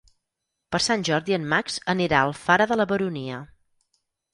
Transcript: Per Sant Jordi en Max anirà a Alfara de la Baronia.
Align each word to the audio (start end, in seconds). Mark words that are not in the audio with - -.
Per 0.75 0.79
Sant 0.85 1.03
Jordi 1.11 1.37
en 1.39 1.47
Max 1.53 1.79
anirà 1.95 2.21
a 2.25 2.31
Alfara 2.33 2.71
de 2.75 2.83
la 2.83 2.91
Baronia. 2.95 3.49